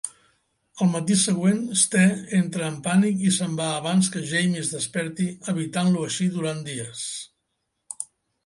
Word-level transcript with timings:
El 0.83 0.87
matí 0.93 1.17
següent, 1.23 1.59
Ste 1.81 2.01
entra 2.37 2.69
en 2.71 2.79
pànic 2.87 3.21
i 3.31 3.33
se'n 3.37 3.55
va 3.59 3.67
abans 3.83 4.09
que 4.15 4.23
Jamie 4.31 4.65
es 4.65 4.73
desperti, 4.77 5.29
evitant-lo 5.55 6.07
així 6.09 6.31
durant 6.39 6.65
dies. 6.73 7.07